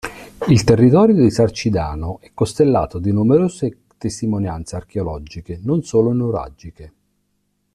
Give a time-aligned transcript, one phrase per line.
[0.49, 6.93] Il territorio del Sarcidano è costellato di numerose testimonianze archeologiche, non solo nuragiche.